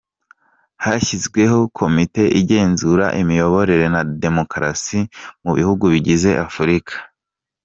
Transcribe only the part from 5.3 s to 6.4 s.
mu bihugu bigize